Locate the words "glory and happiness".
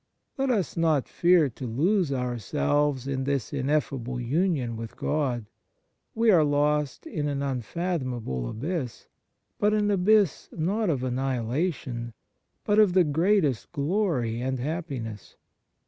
13.73-15.35